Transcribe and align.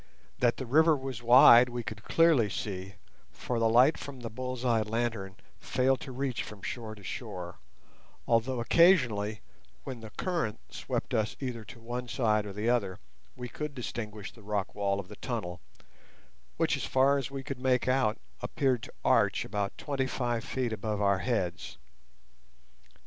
That 0.39 0.57
the 0.57 0.65
river 0.65 0.97
was 0.97 1.21
wide 1.21 1.69
we 1.69 1.83
could 1.83 2.03
clearly 2.03 2.49
see, 2.49 2.95
for 3.29 3.59
the 3.59 3.69
light 3.69 3.99
from 3.99 4.21
the 4.21 4.31
bull's 4.31 4.65
eye 4.65 4.81
lantern 4.81 5.35
failed 5.59 5.99
to 5.99 6.11
reach 6.11 6.41
from 6.41 6.63
shore 6.63 6.95
to 6.95 7.03
shore, 7.03 7.59
although 8.27 8.59
occasionally, 8.59 9.41
when 9.83 9.99
the 9.99 10.09
current 10.09 10.59
swept 10.73 11.13
us 11.13 11.35
either 11.39 11.63
to 11.65 11.79
one 11.79 12.07
side 12.07 12.47
or 12.47 12.53
the 12.53 12.67
other, 12.67 12.97
we 13.35 13.47
could 13.47 13.75
distinguish 13.75 14.31
the 14.31 14.41
rock 14.41 14.73
wall 14.73 14.99
of 14.99 15.07
the 15.07 15.17
tunnel, 15.17 15.61
which, 16.57 16.75
as 16.75 16.83
far 16.85 17.19
as 17.19 17.29
we 17.29 17.43
could 17.43 17.59
make 17.59 17.87
out, 17.87 18.17
appeared 18.41 18.81
to 18.81 18.93
arch 19.05 19.45
about 19.45 19.77
twenty 19.77 20.07
five 20.07 20.43
feet 20.43 20.73
above 20.73 20.99
our 20.99 21.19
heads. 21.19 21.77